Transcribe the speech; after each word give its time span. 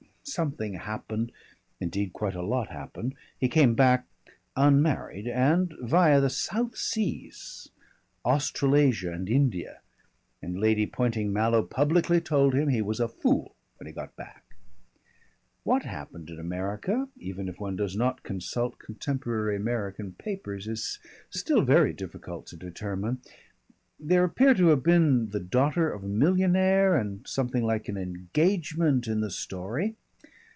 Something 0.23 0.75
happened, 0.75 1.31
indeed, 1.79 2.13
quite 2.13 2.35
a 2.35 2.43
lot 2.45 2.69
happened. 2.69 3.15
He 3.39 3.49
came 3.49 3.73
back 3.73 4.05
unmarried 4.55 5.27
and 5.27 5.71
viâ 5.71 6.21
the 6.21 6.29
South 6.29 6.77
Seas, 6.77 7.69
Australasia 8.23 9.11
and 9.11 9.27
India. 9.27 9.81
And 10.41 10.59
Lady 10.59 10.85
Poynting 10.85 11.33
Mallow 11.33 11.63
publicly 11.63 12.21
told 12.21 12.53
him 12.53 12.69
he 12.69 12.83
was 12.83 12.99
a 12.99 13.07
fool, 13.09 13.55
when 13.77 13.87
he 13.87 13.91
got 13.93 14.15
back. 14.15 14.45
What 15.63 15.83
happened 15.83 16.29
in 16.29 16.39
America, 16.39 17.09
even 17.17 17.49
if 17.49 17.59
one 17.59 17.75
does 17.75 17.95
not 17.97 18.21
consult 18.23 18.77
contemporary 18.79 19.55
American 19.55 20.13
papers, 20.13 20.67
is 20.67 20.99
still 21.31 21.63
very 21.63 21.93
difficult 21.93 22.45
to 22.47 22.55
determine. 22.55 23.21
There 23.99 24.23
appear 24.23 24.53
to 24.53 24.67
have 24.67 24.83
been 24.83 25.31
the 25.31 25.39
daughter 25.39 25.91
of 25.91 26.03
a 26.03 26.07
millionaire 26.07 26.95
and 26.95 27.27
something 27.27 27.63
like 27.63 27.89
an 27.89 27.97
engagement 27.97 29.07
in 29.07 29.19
the 29.21 29.31
story. 29.31 29.95